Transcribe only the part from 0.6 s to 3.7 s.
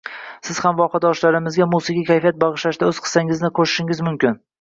ham vohadoshlarimizga musiqiy kayfiyat bagʻishlashda oʻz hissangizni